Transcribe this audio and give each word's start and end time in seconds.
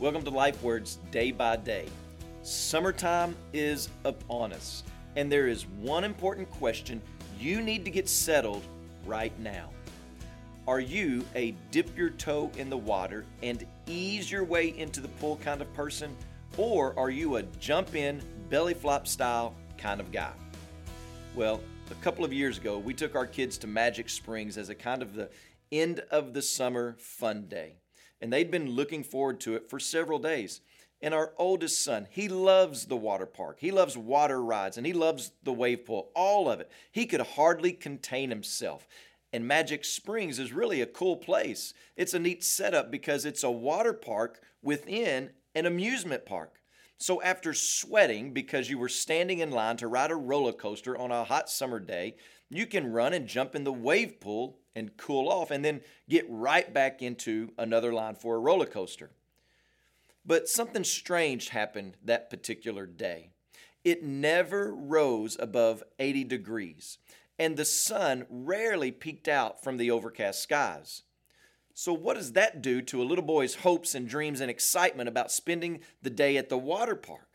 Welcome 0.00 0.24
to 0.24 0.30
Life 0.30 0.60
Words 0.60 0.98
Day 1.12 1.30
by 1.30 1.54
Day. 1.54 1.86
Summertime 2.42 3.36
is 3.52 3.88
upon 4.04 4.52
us, 4.52 4.82
and 5.14 5.30
there 5.30 5.46
is 5.46 5.66
one 5.66 6.02
important 6.02 6.50
question 6.50 7.00
you 7.38 7.62
need 7.62 7.84
to 7.84 7.92
get 7.92 8.08
settled 8.08 8.64
right 9.06 9.32
now. 9.38 9.70
Are 10.66 10.80
you 10.80 11.24
a 11.36 11.54
dip 11.70 11.96
your 11.96 12.10
toe 12.10 12.50
in 12.56 12.68
the 12.68 12.76
water 12.76 13.24
and 13.44 13.64
ease 13.86 14.32
your 14.32 14.42
way 14.42 14.76
into 14.76 15.00
the 15.00 15.08
pool 15.08 15.36
kind 15.44 15.62
of 15.62 15.72
person, 15.74 16.16
or 16.56 16.98
are 16.98 17.10
you 17.10 17.36
a 17.36 17.44
jump 17.60 17.94
in, 17.94 18.20
belly 18.50 18.74
flop 18.74 19.06
style 19.06 19.54
kind 19.78 20.00
of 20.00 20.10
guy? 20.10 20.32
Well, 21.36 21.60
a 21.92 21.94
couple 22.02 22.24
of 22.24 22.32
years 22.32 22.58
ago, 22.58 22.78
we 22.78 22.94
took 22.94 23.14
our 23.14 23.28
kids 23.28 23.58
to 23.58 23.68
Magic 23.68 24.08
Springs 24.08 24.58
as 24.58 24.70
a 24.70 24.74
kind 24.74 25.02
of 25.02 25.14
the 25.14 25.30
end 25.70 26.00
of 26.10 26.34
the 26.34 26.42
summer 26.42 26.96
fun 26.98 27.46
day. 27.46 27.76
And 28.24 28.32
they'd 28.32 28.50
been 28.50 28.70
looking 28.70 29.04
forward 29.04 29.38
to 29.40 29.54
it 29.54 29.68
for 29.68 29.78
several 29.78 30.18
days. 30.18 30.62
And 31.02 31.12
our 31.12 31.34
oldest 31.36 31.84
son, 31.84 32.08
he 32.10 32.26
loves 32.26 32.86
the 32.86 32.96
water 32.96 33.26
park. 33.26 33.58
He 33.60 33.70
loves 33.70 33.98
water 33.98 34.42
rides 34.42 34.78
and 34.78 34.86
he 34.86 34.94
loves 34.94 35.32
the 35.42 35.52
wave 35.52 35.84
pool, 35.84 36.10
all 36.14 36.48
of 36.48 36.58
it. 36.58 36.70
He 36.90 37.04
could 37.04 37.20
hardly 37.20 37.74
contain 37.74 38.30
himself. 38.30 38.88
And 39.34 39.46
Magic 39.46 39.84
Springs 39.84 40.38
is 40.38 40.54
really 40.54 40.80
a 40.80 40.86
cool 40.86 41.18
place. 41.18 41.74
It's 41.98 42.14
a 42.14 42.18
neat 42.18 42.42
setup 42.42 42.90
because 42.90 43.26
it's 43.26 43.42
a 43.42 43.50
water 43.50 43.92
park 43.92 44.40
within 44.62 45.28
an 45.54 45.66
amusement 45.66 46.24
park. 46.24 46.62
So, 46.96 47.20
after 47.20 47.52
sweating 47.52 48.32
because 48.32 48.70
you 48.70 48.78
were 48.78 48.88
standing 48.88 49.40
in 49.40 49.50
line 49.50 49.76
to 49.78 49.88
ride 49.88 50.12
a 50.12 50.16
roller 50.16 50.52
coaster 50.54 50.96
on 50.96 51.10
a 51.10 51.24
hot 51.24 51.50
summer 51.50 51.78
day, 51.78 52.14
you 52.50 52.66
can 52.66 52.92
run 52.92 53.12
and 53.12 53.26
jump 53.26 53.54
in 53.54 53.64
the 53.64 53.72
wave 53.72 54.20
pool 54.20 54.58
and 54.74 54.96
cool 54.96 55.28
off 55.28 55.50
and 55.50 55.64
then 55.64 55.80
get 56.08 56.26
right 56.28 56.72
back 56.72 57.02
into 57.02 57.52
another 57.58 57.92
line 57.92 58.14
for 58.14 58.36
a 58.36 58.40
roller 58.40 58.66
coaster. 58.66 59.10
But 60.26 60.48
something 60.48 60.84
strange 60.84 61.50
happened 61.50 61.96
that 62.02 62.30
particular 62.30 62.86
day. 62.86 63.30
It 63.84 64.02
never 64.02 64.74
rose 64.74 65.36
above 65.38 65.82
80 65.98 66.24
degrees, 66.24 66.98
and 67.38 67.56
the 67.56 67.66
sun 67.66 68.26
rarely 68.30 68.90
peeked 68.90 69.28
out 69.28 69.62
from 69.62 69.76
the 69.76 69.90
overcast 69.90 70.42
skies. 70.42 71.02
So, 71.74 71.92
what 71.92 72.14
does 72.14 72.32
that 72.32 72.62
do 72.62 72.80
to 72.82 73.02
a 73.02 73.04
little 73.04 73.24
boy's 73.24 73.56
hopes 73.56 73.94
and 73.94 74.08
dreams 74.08 74.40
and 74.40 74.50
excitement 74.50 75.08
about 75.08 75.32
spending 75.32 75.80
the 76.02 76.08
day 76.08 76.36
at 76.36 76.48
the 76.48 76.56
water 76.56 76.94
park? 76.94 77.28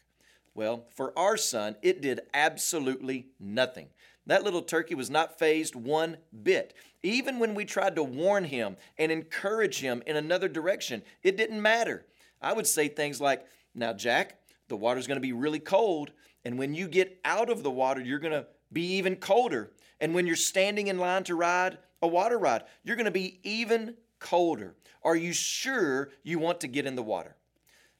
Well, 0.55 0.85
for 0.95 1.17
our 1.17 1.37
son, 1.37 1.75
it 1.81 2.01
did 2.01 2.21
absolutely 2.33 3.27
nothing. 3.39 3.89
That 4.29 4.43
little 4.43 4.61
turkey 4.61 4.93
was 4.93 5.09
not 5.09 5.39
phased 5.39 5.75
one 5.75 6.17
bit. 6.43 6.75
Even 7.01 7.39
when 7.39 7.55
we 7.55 7.65
tried 7.65 7.95
to 7.95 8.03
warn 8.03 8.43
him 8.43 8.77
and 8.99 9.11
encourage 9.11 9.79
him 9.79 10.03
in 10.05 10.15
another 10.15 10.47
direction, 10.47 11.01
it 11.23 11.35
didn't 11.35 11.59
matter. 11.59 12.05
I 12.39 12.53
would 12.53 12.67
say 12.67 12.89
things 12.89 13.19
like, 13.19 13.43
Now, 13.73 13.91
Jack, 13.91 14.37
the 14.67 14.77
water's 14.77 15.07
going 15.07 15.17
to 15.17 15.21
be 15.21 15.33
really 15.33 15.59
cold. 15.59 16.11
And 16.45 16.59
when 16.59 16.75
you 16.75 16.87
get 16.87 17.19
out 17.25 17.49
of 17.49 17.63
the 17.63 17.71
water, 17.71 18.01
you're 18.01 18.19
going 18.19 18.33
to 18.33 18.45
be 18.71 18.97
even 18.97 19.15
colder. 19.15 19.71
And 19.99 20.13
when 20.13 20.27
you're 20.27 20.35
standing 20.35 20.87
in 20.87 20.99
line 20.99 21.23
to 21.23 21.33
ride 21.33 21.79
a 22.03 22.07
water 22.07 22.37
ride, 22.37 22.65
you're 22.83 22.95
going 22.95 23.05
to 23.05 23.11
be 23.11 23.39
even 23.41 23.95
colder. 24.19 24.75
Are 25.01 25.15
you 25.15 25.33
sure 25.33 26.11
you 26.21 26.37
want 26.37 26.59
to 26.61 26.67
get 26.67 26.85
in 26.85 26.95
the 26.95 27.01
water? 27.01 27.35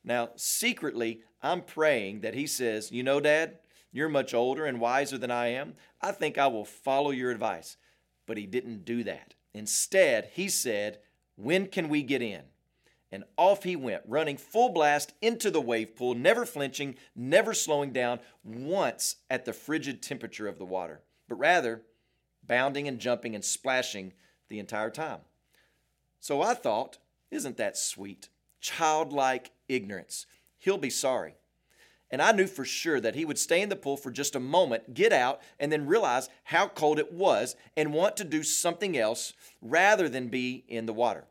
Now, 0.04 0.30
secretly, 0.36 1.22
I'm 1.42 1.62
praying 1.62 2.22
that 2.22 2.36
he 2.36 2.46
says, 2.46 2.92
You 2.92 3.02
know, 3.02 3.20
Dad, 3.20 3.58
you're 3.92 4.10
much 4.10 4.34
older 4.34 4.66
and 4.66 4.80
wiser 4.80 5.18
than 5.18 5.32
I 5.32 5.48
am. 5.48 5.74
I 6.02 6.12
think 6.12 6.38
I 6.38 6.48
will 6.48 6.66
follow 6.66 7.12
your 7.12 7.32
advice. 7.32 7.78
But 8.26 8.38
he 8.38 8.46
didn't 8.46 8.86
do 8.86 9.04
that. 9.04 9.34
Instead, 9.54 10.30
he 10.34 10.50
said, 10.50 11.00
When 11.36 11.68
can 11.68 11.90
we 11.90 12.04
get 12.04 12.22
in? 12.22 12.44
And 13.12 13.24
off 13.38 13.64
he 13.64 13.76
went, 13.76 14.04
running 14.06 14.38
full 14.38 14.70
blast 14.70 15.14
into 15.22 15.50
the 15.50 15.62
wave 15.62 15.96
pool, 15.96 16.14
never 16.14 16.46
flinching, 16.46 16.96
never 17.16 17.56
slowing 17.56 17.92
down 17.92 18.20
once 18.44 19.16
at 19.32 19.46
the 19.46 19.54
frigid 19.54 20.04
temperature 20.04 20.48
of 20.48 20.60
the 20.60 20.66
water, 20.66 21.02
but 21.28 21.40
rather 21.40 21.82
bounding 22.44 22.88
and 22.88 23.00
jumping 23.00 23.34
and 23.34 23.44
splashing 23.44 24.14
the 24.48 24.60
entire 24.60 24.92
time. 24.92 25.22
So 26.20 26.42
I 26.42 26.54
thought, 26.54 27.00
isn't 27.32 27.58
that 27.58 27.78
sweet? 27.78 28.30
Childlike 28.62 29.52
ignorance. 29.68 30.28
He'll 30.60 30.78
be 30.78 30.90
sorry. 30.90 31.36
And 32.12 32.22
I 32.22 32.32
knew 32.32 32.48
for 32.48 32.66
sure 32.66 33.00
that 33.00 33.16
he 33.16 33.26
would 33.26 33.38
stay 33.38 33.62
in 33.62 33.70
the 33.70 33.76
pool 33.76 33.98
for 33.98 34.10
just 34.10 34.36
a 34.36 34.40
moment, 34.40 34.94
get 34.94 35.14
out, 35.14 35.42
and 35.60 35.72
then 35.72 35.86
realize 35.86 36.30
how 36.46 36.68
cold 36.68 36.98
it 36.98 37.14
was 37.14 37.56
and 37.78 37.94
want 37.94 38.18
to 38.18 38.24
do 38.24 38.42
something 38.42 38.98
else 38.98 39.34
rather 39.62 40.10
than 40.10 40.28
be 40.28 40.64
in 40.68 40.86
the 40.88 40.94
water. 40.94 41.26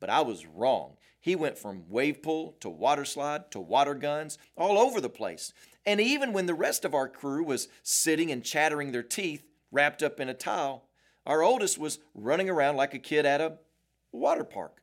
But 0.00 0.10
I 0.10 0.22
was 0.22 0.46
wrong. 0.46 0.96
He 1.20 1.36
went 1.36 1.58
from 1.58 1.88
wave 1.88 2.22
pool 2.22 2.56
to 2.60 2.68
water 2.68 3.04
slide 3.04 3.50
to 3.52 3.60
water 3.60 3.94
guns 3.94 4.38
all 4.56 4.78
over 4.78 5.00
the 5.00 5.08
place. 5.08 5.52
And 5.84 6.00
even 6.00 6.32
when 6.32 6.46
the 6.46 6.54
rest 6.54 6.84
of 6.84 6.94
our 6.94 7.08
crew 7.08 7.44
was 7.44 7.68
sitting 7.82 8.30
and 8.30 8.44
chattering 8.44 8.92
their 8.92 9.02
teeth, 9.02 9.44
wrapped 9.70 10.02
up 10.02 10.20
in 10.20 10.28
a 10.28 10.34
towel, 10.34 10.88
our 11.24 11.42
oldest 11.42 11.78
was 11.78 11.98
running 12.14 12.48
around 12.48 12.76
like 12.76 12.94
a 12.94 12.98
kid 12.98 13.26
at 13.26 13.40
a 13.40 13.58
water 14.12 14.44
park. 14.44 14.82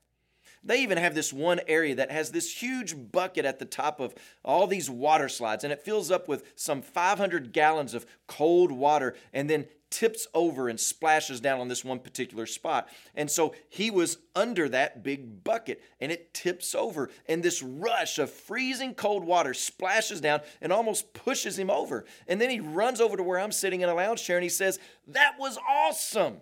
They 0.64 0.82
even 0.82 0.98
have 0.98 1.14
this 1.14 1.34
one 1.34 1.60
area 1.68 1.96
that 1.96 2.12
has 2.12 2.32
this 2.32 2.62
huge 2.62 3.12
bucket 3.12 3.46
at 3.46 3.60
the 3.60 3.66
top 3.66 4.00
of 4.00 4.16
all 4.46 4.66
these 4.66 4.90
water 4.90 5.28
slides, 5.28 5.64
and 5.64 5.74
it 5.74 5.82
fills 5.82 6.10
up 6.10 6.28
with 6.28 6.54
some 6.56 6.82
500 6.82 7.52
gallons 7.52 7.94
of 7.94 8.06
cold 8.28 8.72
water 8.72 9.16
and 9.34 9.50
then 9.50 9.66
tips 9.94 10.26
over 10.34 10.70
and 10.70 10.80
splashes 10.80 11.40
down 11.40 11.60
on 11.60 11.68
this 11.68 11.86
one 11.86 12.00
particular 12.00 12.48
spot. 12.48 12.90
And 13.14 13.30
so 13.30 13.54
he 13.70 13.92
was 13.92 14.18
under 14.36 14.68
that 14.70 15.04
big 15.04 15.44
bucket 15.44 15.84
and 16.02 16.12
it 16.12 16.34
tips 16.34 16.74
over, 16.74 17.12
and 17.28 17.44
this 17.44 17.62
rush 17.62 18.18
of 18.18 18.32
freezing 18.32 18.96
cold 18.96 19.24
water 19.24 19.54
splashes 19.54 20.20
down 20.20 20.42
and 20.62 20.74
almost 20.74 21.14
pushes 21.14 21.60
him 21.60 21.70
over. 21.70 22.06
And 22.28 22.42
then 22.42 22.50
he 22.50 22.60
runs 22.60 23.00
over 23.00 23.16
to 23.18 23.24
where 23.24 23.40
I'm 23.40 23.52
sitting 23.52 23.82
in 23.82 23.90
a 23.90 23.94
lounge 23.94 24.24
chair 24.24 24.38
and 24.38 24.44
he 24.44 24.50
says, 24.50 24.80
That 25.08 25.36
was 25.38 25.60
awesome. 25.70 26.38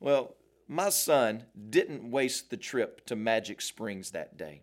Well, 0.00 0.34
my 0.70 0.88
son 0.88 1.42
didn't 1.68 2.08
waste 2.08 2.48
the 2.48 2.56
trip 2.56 3.04
to 3.04 3.16
Magic 3.16 3.60
Springs 3.60 4.12
that 4.12 4.36
day. 4.36 4.62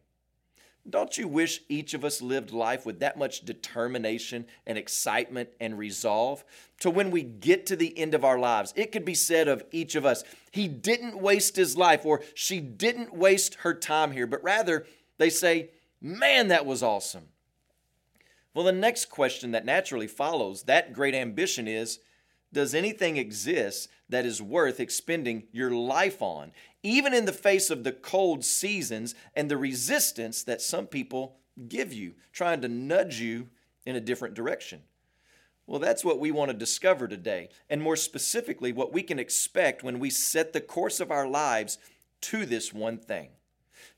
Don't 0.90 1.18
you 1.18 1.28
wish 1.28 1.60
each 1.68 1.94
of 1.94 2.06
us 2.06 2.22
lived 2.22 2.54
life 2.54 2.86
with 2.86 3.02
that 3.02 3.20
much 3.20 3.42
determination 3.42 4.46
and 4.66 4.78
excitement 4.78 5.50
and 5.60 5.78
resolve? 5.78 6.46
To 6.80 6.90
when 6.90 7.12
we 7.12 7.24
get 7.24 7.66
to 7.66 7.76
the 7.76 7.98
end 8.00 8.14
of 8.14 8.24
our 8.24 8.40
lives, 8.40 8.72
it 8.78 8.94
could 8.94 9.04
be 9.04 9.14
said 9.14 9.50
of 9.50 9.66
each 9.74 9.96
of 9.96 10.06
us, 10.06 10.24
he 10.50 10.70
didn't 10.70 11.20
waste 11.20 11.58
his 11.58 11.76
life 11.76 12.06
or 12.06 12.24
she 12.34 12.62
didn't 12.62 13.14
waste 13.14 13.56
her 13.56 13.74
time 13.74 14.14
here, 14.14 14.28
but 14.28 14.42
rather 14.42 14.86
they 15.18 15.30
say, 15.30 15.72
man, 16.00 16.48
that 16.48 16.66
was 16.66 16.82
awesome. 16.82 17.28
Well, 18.54 18.64
the 18.64 18.72
next 18.72 19.10
question 19.10 19.52
that 19.52 19.66
naturally 19.66 20.08
follows 20.08 20.64
that 20.64 20.94
great 20.94 21.16
ambition 21.16 21.68
is 21.68 22.00
does 22.54 22.74
anything 22.74 23.18
exist 23.18 23.90
that 24.10 24.26
is 24.26 24.42
worth 24.42 24.80
expending 24.80 25.44
your 25.52 25.72
life 25.72 26.22
on, 26.22 26.52
even 26.84 27.14
in 27.14 27.26
the 27.26 27.34
face 27.34 27.70
of 27.70 27.84
the 27.84 27.92
cold 27.92 28.46
seasons 28.46 29.16
and 29.36 29.50
the 29.50 29.58
resistance 29.58 30.44
that 30.44 30.62
some 30.62 30.88
people 30.88 31.38
give 31.68 31.92
you, 31.92 32.14
trying 32.32 32.62
to 32.62 32.68
nudge 32.68 33.20
you 33.20 33.50
in 33.86 33.96
a 33.96 34.02
different 34.02 34.34
direction? 34.34 34.82
Well, 35.66 35.80
that's 35.80 36.06
what 36.06 36.20
we 36.20 36.32
want 36.32 36.50
to 36.50 36.58
discover 36.58 37.10
today, 37.10 37.50
and 37.70 37.82
more 37.82 37.98
specifically, 37.98 38.72
what 38.72 38.94
we 38.94 39.04
can 39.04 39.20
expect 39.20 39.84
when 39.84 40.00
we 40.00 40.10
set 40.10 40.54
the 40.54 40.62
course 40.62 41.02
of 41.02 41.12
our 41.12 41.28
lives 41.28 41.78
to 42.22 42.46
this 42.46 42.74
one 42.74 42.98
thing. 42.98 43.30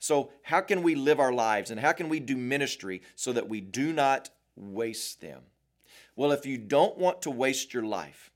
So, 0.00 0.32
how 0.42 0.62
can 0.62 0.82
we 0.82 0.96
live 0.96 1.20
our 1.20 1.32
lives 1.32 1.70
and 1.70 1.78
how 1.78 1.92
can 1.92 2.08
we 2.08 2.18
do 2.18 2.36
ministry 2.36 3.02
so 3.14 3.32
that 3.32 3.48
we 3.48 3.60
do 3.60 3.92
not 3.92 4.30
waste 4.56 5.20
them? 5.20 5.42
Well, 6.16 6.32
if 6.32 6.44
you 6.44 6.58
don't 6.58 6.98
want 6.98 7.22
to 7.22 7.30
waste 7.30 7.72
your 7.72 7.84
life, 7.84 8.30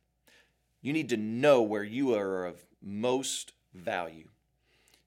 you 0.85 0.93
need 0.93 1.09
to 1.09 1.17
know 1.17 1.63
where 1.63 1.83
you 1.83 2.15
are 2.15 2.45
of 2.45 2.63
most 2.83 3.55
value. 3.73 4.29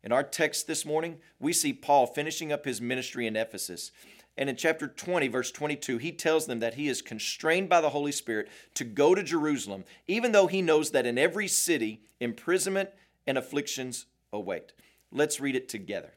In 0.04 0.12
our 0.12 0.24
text 0.24 0.66
this 0.66 0.88
morning, 0.88 1.20
we 1.40 1.54
see 1.54 1.72
Paul 1.72 2.08
finishing 2.08 2.52
up 2.52 2.66
his 2.66 2.82
ministry 2.82 3.28
in 3.28 3.36
Ephesus. 3.36 3.92
And 4.36 4.50
in 4.50 4.56
chapter 4.56 4.88
20, 4.88 5.28
verse 5.28 5.52
22, 5.52 6.00
he 6.00 6.12
tells 6.12 6.48
them 6.48 6.62
that 6.62 6.74
he 6.74 6.88
is 6.88 7.04
constrained 7.04 7.70
by 7.70 7.80
the 7.80 7.92
Holy 7.92 8.12
Spirit 8.12 8.50
to 8.74 8.84
go 8.84 9.14
to 9.14 9.22
Jerusalem, 9.22 9.84
even 10.08 10.32
though 10.32 10.48
he 10.48 10.64
knows 10.64 10.90
that 10.92 11.06
in 11.06 11.20
every 11.20 11.48
city, 11.48 12.02
imprisonment 12.20 12.90
and 13.28 13.38
afflictions 13.38 14.08
await. 14.34 14.74
Let's 15.12 15.40
read 15.40 15.56
it 15.56 15.70
together. 15.70 16.14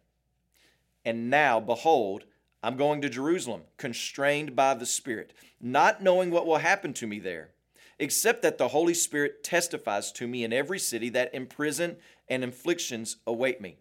And 1.04 1.28
now, 1.28 1.60
behold, 1.60 2.24
I'm 2.62 2.78
going 2.78 3.02
to 3.02 3.10
Jerusalem, 3.10 3.64
constrained 3.76 4.56
by 4.56 4.72
the 4.72 4.86
Spirit, 4.86 5.34
not 5.60 6.02
knowing 6.02 6.30
what 6.30 6.46
will 6.46 6.58
happen 6.58 6.94
to 6.94 7.06
me 7.06 7.18
there 7.18 7.50
except 8.00 8.42
that 8.42 8.58
the 8.58 8.68
Holy 8.68 8.94
Spirit 8.94 9.44
testifies 9.44 10.10
to 10.12 10.26
me 10.26 10.42
in 10.42 10.52
every 10.52 10.78
city 10.78 11.08
that 11.10 11.34
imprison 11.34 11.96
and 12.28 12.42
afflictions 12.42 13.16
await 13.26 13.60
me. 13.60 13.76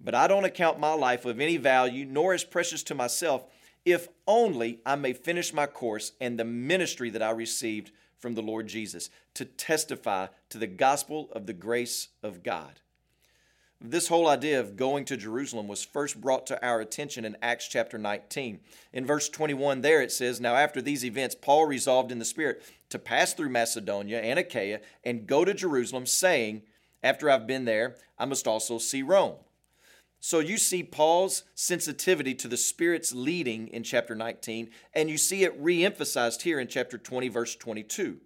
But 0.00 0.14
I 0.14 0.26
don't 0.26 0.44
account 0.44 0.78
my 0.78 0.92
life 0.92 1.24
of 1.24 1.40
any 1.40 1.56
value, 1.56 2.04
nor 2.04 2.34
as 2.34 2.44
precious 2.44 2.82
to 2.84 2.94
myself, 2.94 3.46
if 3.84 4.08
only 4.26 4.80
I 4.84 4.96
may 4.96 5.12
finish 5.12 5.54
my 5.54 5.66
course 5.66 6.12
and 6.20 6.38
the 6.38 6.44
ministry 6.44 7.10
that 7.10 7.22
I 7.22 7.30
received 7.30 7.92
from 8.18 8.34
the 8.34 8.42
Lord 8.42 8.66
Jesus 8.66 9.08
to 9.34 9.44
testify 9.44 10.28
to 10.48 10.58
the 10.58 10.66
gospel 10.66 11.28
of 11.32 11.46
the 11.46 11.52
grace 11.52 12.08
of 12.22 12.42
God. 12.42 12.80
This 13.80 14.08
whole 14.08 14.28
idea 14.28 14.60
of 14.60 14.76
going 14.76 15.04
to 15.06 15.16
Jerusalem 15.16 15.68
was 15.68 15.84
first 15.84 16.20
brought 16.20 16.46
to 16.46 16.64
our 16.64 16.80
attention 16.80 17.24
in 17.24 17.36
Acts 17.42 17.68
chapter 17.68 17.98
19. 17.98 18.60
In 18.92 19.04
verse 19.04 19.28
21, 19.28 19.82
there 19.82 20.00
it 20.00 20.12
says, 20.12 20.40
Now 20.40 20.54
after 20.54 20.80
these 20.80 21.04
events, 21.04 21.34
Paul 21.34 21.66
resolved 21.66 22.10
in 22.10 22.18
the 22.18 22.24
Spirit 22.24 22.62
to 22.88 22.98
pass 22.98 23.34
through 23.34 23.50
Macedonia 23.50 24.20
and 24.20 24.38
Achaia 24.38 24.80
and 25.04 25.26
go 25.26 25.44
to 25.44 25.52
Jerusalem, 25.52 26.06
saying, 26.06 26.62
After 27.02 27.28
I've 27.28 27.46
been 27.46 27.66
there, 27.66 27.96
I 28.18 28.24
must 28.24 28.46
also 28.46 28.78
see 28.78 29.02
Rome. 29.02 29.36
So 30.18 30.38
you 30.38 30.56
see 30.56 30.82
Paul's 30.82 31.44
sensitivity 31.54 32.34
to 32.36 32.48
the 32.48 32.56
Spirit's 32.56 33.12
leading 33.12 33.68
in 33.68 33.82
chapter 33.82 34.14
19, 34.14 34.70
and 34.94 35.10
you 35.10 35.18
see 35.18 35.44
it 35.44 35.54
re 35.58 35.84
emphasized 35.84 36.40
here 36.40 36.58
in 36.58 36.68
chapter 36.68 36.96
20, 36.96 37.28
verse 37.28 37.54
22. 37.54 38.18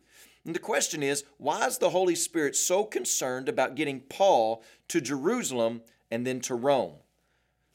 And 0.48 0.54
the 0.54 0.60
question 0.60 1.02
is 1.02 1.24
why 1.36 1.66
is 1.66 1.76
the 1.76 1.90
Holy 1.90 2.14
Spirit 2.14 2.56
so 2.56 2.82
concerned 2.82 3.50
about 3.50 3.74
getting 3.74 4.00
Paul 4.00 4.62
to 4.88 4.98
Jerusalem 4.98 5.82
and 6.10 6.26
then 6.26 6.40
to 6.40 6.54
Rome? 6.54 6.94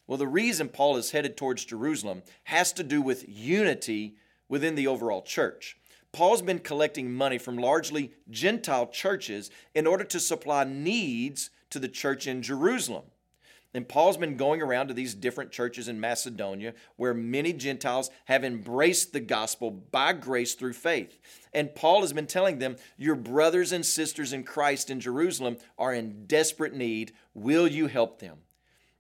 Well, 0.08 0.18
the 0.18 0.26
reason 0.26 0.70
Paul 0.70 0.98
is 0.98 1.12
headed 1.12 1.38
towards 1.38 1.66
Jerusalem 1.66 2.24
has 2.46 2.74
to 2.74 2.84
do 2.84 3.00
with 3.00 3.30
unity 3.30 4.16
within 4.50 4.74
the 4.74 4.88
overall 4.88 5.22
church. 5.22 5.78
Paul's 6.12 6.42
been 6.42 6.58
collecting 6.58 7.14
money 7.14 7.38
from 7.38 7.58
largely 7.58 8.12
Gentile 8.32 8.88
churches 8.88 9.52
in 9.76 9.86
order 9.86 10.04
to 10.06 10.20
supply 10.20 10.64
needs 10.64 11.52
to 11.70 11.78
the 11.78 11.88
church 11.88 12.26
in 12.26 12.42
Jerusalem. 12.42 13.04
And 13.76 13.90
Paul's 13.90 14.18
been 14.18 14.38
going 14.38 14.62
around 14.62 14.90
to 14.90 14.94
these 14.94 15.16
different 15.16 15.52
churches 15.52 15.88
in 15.88 16.00
Macedonia 16.00 16.74
where 16.96 17.14
many 17.14 17.54
Gentiles 17.54 18.12
have 18.26 18.44
embraced 18.44 19.14
the 19.14 19.20
gospel 19.20 19.72
by 19.72 20.14
grace 20.14 20.54
through 20.54 20.74
faith. 20.74 21.18
And 21.54 21.74
Paul 21.74 22.02
has 22.02 22.14
been 22.14 22.28
telling 22.28 22.60
them, 22.60 22.76
Your 22.98 23.16
brothers 23.16 23.72
and 23.72 23.84
sisters 23.84 24.32
in 24.32 24.44
Christ 24.44 24.92
in 24.92 25.00
Jerusalem 25.00 25.58
are 25.78 25.94
in 25.94 26.28
desperate 26.28 26.76
need. 26.76 27.14
Will 27.34 27.68
you 27.68 27.88
help 27.88 28.20
them? 28.20 28.40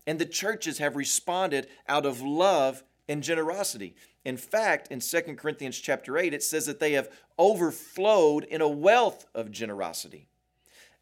And 0.07 0.17
the 0.17 0.25
churches 0.25 0.79
have 0.79 0.95
responded 0.95 1.67
out 1.87 2.05
of 2.05 2.21
love 2.21 2.83
and 3.07 3.21
generosity. 3.21 3.95
In 4.25 4.37
fact, 4.37 4.87
in 4.89 5.01
2 5.01 5.21
Corinthians 5.35 5.77
chapter 5.77 6.17
8, 6.17 6.33
it 6.33 6.43
says 6.43 6.65
that 6.65 6.79
they 6.79 6.93
have 6.93 7.09
overflowed 7.37 8.43
in 8.45 8.61
a 8.61 8.67
wealth 8.67 9.27
of 9.35 9.51
generosity. 9.51 10.27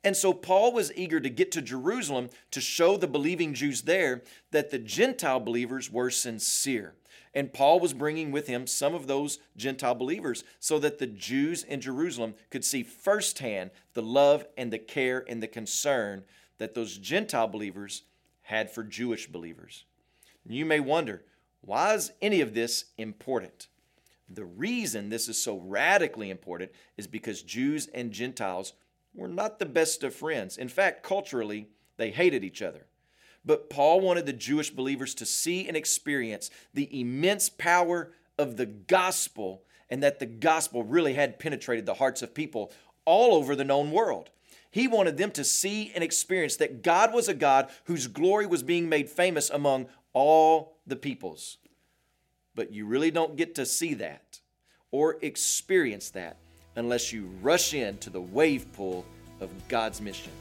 And 0.03 0.18
so 0.18 0.33
Paul 0.33 0.74
was 0.74 0.92
eager 0.95 1.19
to 1.19 1.30
get 1.30 1.51
to 1.51 1.62
Jerusalem 1.62 2.30
to 2.51 2.62
show 2.62 2.98
the 2.98 3.07
believing 3.07 3.53
Jews 3.53 3.83
there 3.83 4.24
that 4.51 4.71
the 4.71 4.80
Gentile 4.80 5.39
believers 5.39 5.92
were 5.92 6.09
sincere. 6.09 6.95
And 7.33 7.53
Paul 7.53 7.80
was 7.80 7.94
bringing 7.94 8.31
with 8.31 8.48
him 8.48 8.68
some 8.68 8.94
of 8.94 9.07
those 9.07 9.39
Gentile 9.56 9.95
believers 9.95 10.44
so 10.59 10.80
that 10.80 10.98
the 10.98 11.07
Jews 11.07 11.63
in 11.63 11.80
Jerusalem 11.80 12.33
could 12.50 12.65
see 12.65 12.83
firsthand 12.83 13.71
the 13.94 14.01
love 14.01 14.45
and 14.57 14.74
the 14.74 14.80
care 14.80 15.24
and 15.27 15.42
the 15.42 15.48
concern 15.48 16.24
that 16.57 16.74
those 16.74 16.98
Gentile 16.98 17.48
believers 17.48 18.03
had 18.42 18.69
for 18.69 18.83
Jewish 18.83 19.27
believers. 19.27 19.86
You 20.45 20.65
may 20.65 20.80
wonder, 20.80 21.24
why 21.62 21.94
is 21.94 22.12
any 22.21 22.42
of 22.42 22.53
this 22.53 22.86
important? 22.98 23.68
The 24.27 24.45
reason 24.45 25.09
this 25.09 25.30
is 25.30 25.42
so 25.42 25.57
radically 25.57 26.30
important 26.30 26.71
is 26.98 27.07
because 27.07 27.44
Jews 27.44 27.88
and 27.94 28.12
Gentiles 28.12 28.74
were 29.13 29.28
not 29.28 29.60
the 29.60 29.66
best 29.66 30.04
of 30.04 30.16
friends. 30.16 30.58
In 30.58 30.69
fact, 30.69 31.04
culturally, 31.04 31.68
they 31.98 32.12
hated 32.12 32.44
each 32.44 32.62
other. 32.62 32.86
But 33.44 33.69
Paul 33.69 34.02
wanted 34.02 34.25
the 34.25 34.34
Jewish 34.34 34.69
believers 34.69 35.16
to 35.16 35.25
see 35.25 35.68
and 35.68 35.75
experience 35.75 36.50
the 36.74 37.00
immense 37.00 37.50
power 37.50 38.12
of 38.38 38.58
the 38.58 38.66
gospel 38.66 39.63
and 39.90 40.02
that 40.04 40.19
the 40.19 40.25
gospel 40.25 40.84
really 40.84 41.13
had 41.13 41.40
penetrated 41.40 41.86
the 41.86 41.96
hearts 41.96 42.22
of 42.22 42.34
people 42.34 42.72
all 43.06 43.36
over 43.36 43.56
the 43.56 43.63
known 43.63 43.92
world. 43.92 44.30
He 44.69 44.88
wanted 44.88 45.18
them 45.18 45.31
to 45.31 45.44
see 45.44 45.92
and 45.94 46.04
experience 46.04 46.56
that 46.58 46.81
God 46.81 47.13
was 47.13 47.28
a 47.28 47.34
God 47.34 47.69
whose 47.86 48.08
glory 48.08 48.46
was 48.46 48.63
being 48.63 48.88
made 48.88 49.10
famous 49.10 49.50
among 49.50 49.88
all 50.13 50.78
the 50.88 50.96
peoples. 50.96 51.58
But 52.56 52.72
you 52.72 52.86
really 52.86 53.12
don't 53.12 53.36
get 53.36 53.56
to 53.56 53.66
see 53.66 53.94
that 53.96 54.40
or 54.92 55.18
experience 55.22 56.10
that 56.12 56.38
unless 56.76 57.12
you 57.12 57.30
rush 57.42 57.74
into 57.74 58.10
the 58.10 58.22
wave 58.22 58.72
pool 58.74 59.06
of 59.40 59.50
God's 59.68 60.02
mission. 60.02 60.32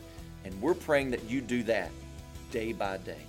And 0.44 0.61
we're 0.62 0.75
praying 0.75 1.11
that 1.11 1.25
you 1.25 1.41
do 1.41 1.62
that 1.65 1.91
day 2.50 2.73
by 2.73 2.99
day. 2.99 3.23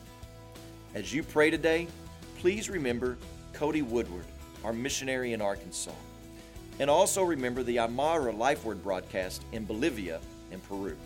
As 0.94 1.14
you 1.14 1.24
pray 1.24 1.50
today, 1.50 1.88
please 2.40 2.70
remember 2.70 3.18
Cody 3.54 3.82
Woodward, 3.82 4.26
our 4.64 4.74
missionary 4.74 5.34
in 5.34 5.42
Arkansas. 5.42 5.92
And 6.80 6.90
also 6.90 7.24
remember 7.24 7.64
the 7.64 7.78
Aymara 7.78 8.38
Life 8.38 8.66
Word 8.66 8.82
broadcast 8.84 9.44
in 9.52 9.66
Bolivia 9.66 10.20
and 10.52 10.64
Peru. 10.64 10.98